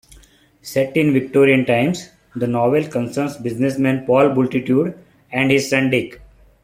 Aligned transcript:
Set 0.63 0.97
in 0.97 1.13
Victorian 1.13 1.63
times, 1.63 2.09
the 2.35 2.47
novel 2.47 2.83
concerns 2.89 3.37
businessman 3.37 4.03
Paul 4.07 4.29
Bultitude 4.29 4.97
and 5.31 5.51
his 5.51 5.69
son 5.69 5.91
Dick. 5.91 6.19